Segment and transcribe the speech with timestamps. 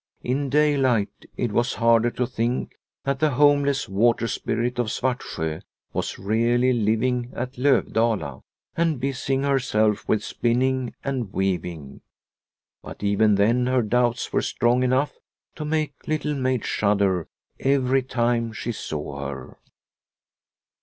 [0.23, 2.71] In day light it was harder to think
[3.03, 5.61] that the homeless "water spirit" of Svartsjo
[5.93, 8.41] was really living at Lovdala,
[8.75, 12.01] and busying herself with spinning and weaving.
[12.81, 15.19] But even then her doubts were strong enough
[15.53, 17.27] to make Little Maid shudder
[17.59, 19.57] every time she saw her.